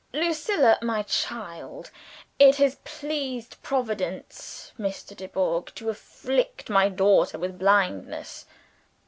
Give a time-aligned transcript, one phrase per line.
[0.13, 1.91] Lucilla, my child!
[2.39, 5.15] (It has pleased Providence, Mr.
[5.15, 8.47] Dubourg, to afflict my daughter with blindness.